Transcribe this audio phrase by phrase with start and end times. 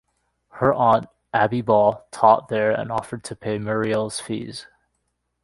[0.53, 4.65] Her aunt, Abbie Ball, taught there and offered to pay Muriel's fees.